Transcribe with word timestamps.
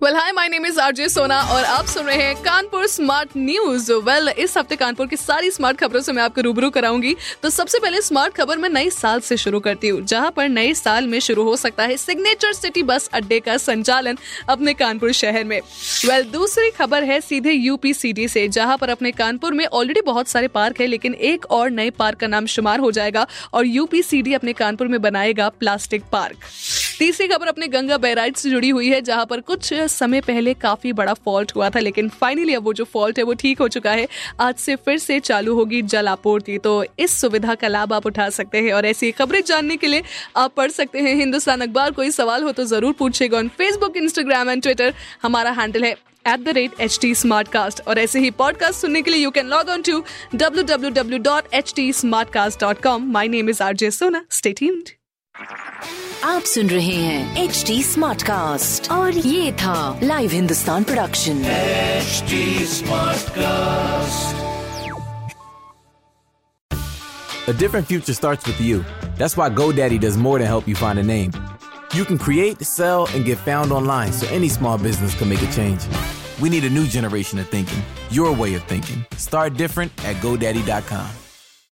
well 0.00 0.14
hi 0.16 0.32
my 0.32 0.48
name 0.48 0.66
is 0.66 0.78
RJ 0.80 1.08
Sona 1.08 1.40
और 1.52 1.64
आप 1.64 1.86
सुन 1.86 2.04
रहे 2.06 2.16
हैं 2.16 2.34
कानपुर 2.42 2.86
स्मार्ट 2.86 3.30
न्यूज़ 3.36 3.92
वेल 3.92 4.28
इस 4.28 4.56
हफ़्ते 4.58 4.76
कानपुर 4.76 5.06
की 5.06 5.16
सारी 5.16 5.50
स्मार्ट 5.50 5.78
खबरों 5.78 6.00
से 6.00 6.12
मैं 6.12 6.22
आपको 6.22 6.40
रूबरू 6.40 6.68
कराऊँगी। 6.70 7.14
तो 7.42 7.50
सबसे 7.50 7.78
पहले 7.78 8.02
स्मार्ट 8.02 8.34
खबर 8.34 8.58
मैं 8.58 8.68
नई 8.68 8.90
साल 8.90 9.20
से 9.20 9.36
शुरू 9.36 9.60
करती 9.60 9.88
हूँ 9.88 10.00
जहाँ 10.02 10.30
पर 10.30 10.48
नए 10.48 10.74
साल 10.74 11.06
में 11.06 11.18
शुरू 11.20 11.44
हो 11.44 11.56
सकता 11.56 11.84
है 11.84 11.96
सिग्नेचर 11.96 12.52
सिटी 12.52 12.82
बस 12.82 13.08
अड्डे 13.12 13.40
का 13.40 13.56
संचालन 13.56 14.18
अपने 14.48 14.74
कानपुर 14.74 15.12
शहर 15.12 15.44
में। 15.44 15.58
वेल 15.58 16.22
well, 16.22 16.32
दूसरी 16.32 16.70
खबर 16.70 17.04
है 17.04 17.20
सीधे 17.20 17.52
यूपी 17.52 17.94
सिटी 17.94 18.28
से 18.28 18.46
जहाँ 18.48 18.76
पर 18.78 18.90
अपने 18.90 19.12
कानपुर 19.12 19.54
में 19.54 19.64
ऑलरेडी 19.66 20.00
बहुत 20.00 20.28
सारे 20.28 20.48
पार्क 20.48 20.80
है 20.80 20.86
लेकिन 20.86 21.14
एक 21.14 21.50
और 21.50 21.70
नए 21.70 21.90
पार्क 21.90 22.18
का 22.18 22.26
नाम 22.26 22.46
शुमार 22.46 22.80
हो 22.80 22.92
जाएगा 22.92 23.26
और 23.52 23.66
यूपी 23.66 24.02
सीडी 24.02 24.34
अपने 24.34 24.52
कानपुर 24.52 24.88
में 24.88 25.00
बनाएगा 25.02 25.48
प्लास्टिक 25.50 26.04
पार्क 26.12 26.46
तीसरी 26.98 27.26
खबर 27.28 27.46
अपने 27.46 27.66
गंगा 27.68 27.96
बैराइट 27.98 28.36
से 28.36 28.50
जुड़ी 28.50 28.68
हुई 28.68 28.88
है, 28.88 29.00
जहाँ 29.00 29.26
पर 29.26 29.40
कुछ 29.42 29.72
समय 29.74 30.20
पहले 30.20 30.54
काफ़ी 30.56 30.92
बड़ा 30.92 31.12
फॉल्ट 31.14 31.52
हुआ 31.56 31.68
था, 31.70 31.78
लेकिन 31.80 32.08
फाइनली 32.10 32.54
अब 32.54 32.64
वो 32.64 32.72
जो 32.72 32.84
फॉल्ट 32.84 33.18
है, 33.18 33.24
वो 33.24 33.34
ठीक 33.34 33.58
हो 33.58 33.68
चुका 33.68 33.92
है। 33.92 34.06
आज 34.40 34.54
से 34.56 34.76
फिर 34.78 34.98
से 34.98 35.18
चालू 35.20 35.54
होगी 35.54 35.82
जल 35.84 36.08
आपूर्ति। 36.08 36.58
तो 36.58 36.84
इस 36.98 37.20
सुविधा 37.20 37.54
का 37.54 37.68
लाभ 37.68 37.92
आप 37.92 38.06
उठा 38.06 38.28
सकते 38.30 38.60
हैं 38.60 38.72
और 38.72 38.86
ऐसी 38.86 39.10
खबरें 39.12 39.40
जानने 39.42 39.76
के 39.76 39.86
लिए 39.86 40.02
आप 40.36 40.54
पढ़ 40.56 40.70
सकते 40.70 41.00
हैं 41.00 41.14
हिंदुस्तान 41.16 41.60
अखबार। 41.60 41.90
कोई 41.92 42.10
सवाल 42.10 42.42
हो 42.42 42.52
तो 42.52 42.64
ज़रूर 42.66 42.92
पूछेगा 42.98 43.38
on 43.38 43.48
Facebook 43.58 43.96
Instagram 43.96 44.50
and 44.50 44.62
Twitter 44.62 44.94
हमारा 45.22 45.50
हैंडल 45.52 45.84
है 45.84 45.92
at 46.24 46.40
the 46.40 46.48
rate 46.54 46.80
H 46.80 46.98
T 47.02 47.14
smart 47.14 47.48
cast 47.48 47.86
और 47.88 47.98
ऐसे 47.98 48.20
ही 48.20 48.30
पॉडकास्ट 48.38 48.80
सुनने 48.80 49.02
के 49.02 49.10
लिए 49.10 49.22
you 49.22 49.30
can 49.30 49.46
log 49.48 49.68
on 49.68 49.82
to 49.82 50.02
W 50.34 50.64
W 50.66 50.90
W 50.92 51.18
dot 51.22 51.54
H 51.54 51.72
T 51.76 51.92
smart 51.94 52.32
cast 52.32 52.60
dot 52.60 52.82
com 52.82 53.10
my 53.12 53.28
name 53.28 53.50
is 53.50 53.62
R 53.62 53.74
J 53.74 53.90
Sona 53.90 54.24
stay 54.30 54.52
tuned 54.52 54.90
आप 56.27 56.41
सुन 56.41 56.69
रहे 56.69 56.95
हैं 56.95 57.43
H 57.43 57.63
D 57.67 57.81
smart 57.83 58.23
cast 58.23 58.89
और 58.91 59.17
ये 59.17 59.51
था 59.61 59.99
live 60.03 60.31
Hindustan 60.31 60.83
production 60.83 61.41
HD 62.03 62.39
Smartcast. 62.73 64.41
A 67.47 67.53
different 67.61 67.87
future 67.87 68.13
starts 68.13 68.47
with 68.47 68.61
you. 68.61 68.77
That's 69.21 69.35
why 69.39 69.49
GoDaddy 69.49 69.99
does 69.99 70.17
more 70.27 70.37
than 70.39 70.47
help 70.47 70.67
you 70.67 70.75
find 70.75 70.99
a 70.99 71.03
name. 71.03 71.33
You 71.93 72.05
can 72.05 72.17
create, 72.17 72.63
sell, 72.69 73.07
and 73.13 73.25
get 73.25 73.43
found 73.49 73.73
online 73.79 74.13
so 74.13 74.29
any 74.37 74.47
small 74.47 74.77
business 74.77 75.17
can 75.23 75.29
make 75.29 75.43
a 75.49 75.51
change. 75.57 75.89
We 76.45 76.49
need 76.49 76.63
a 76.63 76.69
new 76.69 76.85
generation 76.87 77.43
of 77.43 77.49
thinking, 77.49 77.83
your 78.21 78.31
way 78.43 78.53
of 78.55 78.63
thinking. 78.63 79.05
Start 79.17 79.59
different 79.65 80.05
at 80.05 80.23
GoDaddy.com. 80.27 81.26